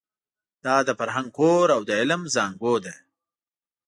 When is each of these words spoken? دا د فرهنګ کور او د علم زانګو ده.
دا 0.65 0.75
د 0.87 0.89
فرهنګ 0.99 1.27
کور 1.37 1.67
او 1.75 1.81
د 1.87 1.91
علم 1.99 2.21
زانګو 2.33 2.73
ده. 2.85 2.93